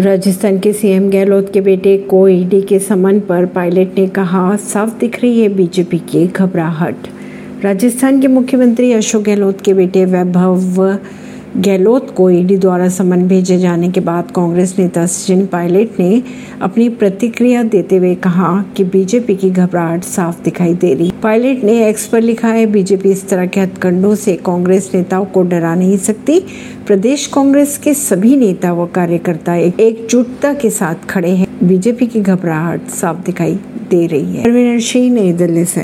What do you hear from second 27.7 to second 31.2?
के सभी नेता व कार्यकर्ता एकजुटता के साथ